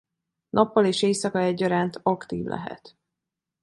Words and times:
Nappal 0.49 0.85
és 0.85 1.01
éjszaka 1.01 1.39
egyaránt 1.39 1.99
aktív 2.03 2.45
lehet. 2.45 2.97